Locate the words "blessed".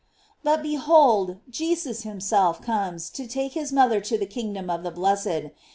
4.89-5.51